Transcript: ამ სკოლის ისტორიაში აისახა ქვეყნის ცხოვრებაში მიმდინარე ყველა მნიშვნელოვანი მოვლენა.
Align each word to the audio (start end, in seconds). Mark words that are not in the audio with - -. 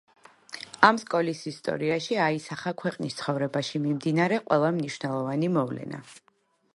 ამ 0.87 0.99
სკოლის 1.01 1.41
ისტორიაში 1.51 2.17
აისახა 2.29 2.73
ქვეყნის 2.83 3.19
ცხოვრებაში 3.21 3.81
მიმდინარე 3.85 4.43
ყველა 4.49 4.73
მნიშვნელოვანი 4.81 5.55
მოვლენა. 5.59 6.05